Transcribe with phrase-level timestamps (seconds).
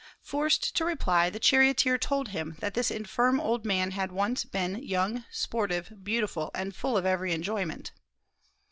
[0.23, 4.81] Forced to reply, the charioteer told him that this infirm old man had once been
[4.81, 7.91] young, sportive, beautiful, and full of every enjoyment.